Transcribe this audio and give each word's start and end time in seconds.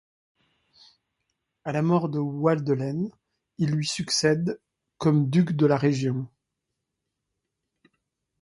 À 1.63 1.71
la 1.71 1.83
mort 1.83 2.09
de 2.09 2.17
Waldelène, 2.17 3.11
il 3.59 3.69
lui 3.69 3.85
succède 3.85 4.59
comme 4.97 5.29
duc 5.29 5.51
de 5.51 5.67
la 5.67 5.77
région. 5.77 6.27